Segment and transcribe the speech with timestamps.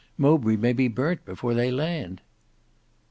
[0.17, 2.21] Mowbray may be burnt before they land."